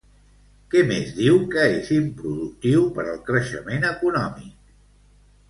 Què 0.75 0.79
més 0.91 1.11
diu 1.17 1.37
que 1.51 1.65
és 1.73 1.91
improductiu 1.97 2.87
per 2.97 3.05
al 3.13 3.21
creixement 3.29 3.87
econòmic? 3.93 4.59